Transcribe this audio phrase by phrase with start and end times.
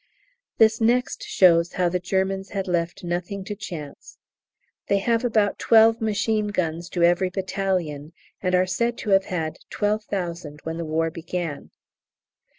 [0.57, 4.17] This next shows how the Germans had left nothing to chance.
[4.87, 9.59] They have about twelve machine guns to every battalion, and are said to have had
[9.69, 11.69] 12,000 when the War began.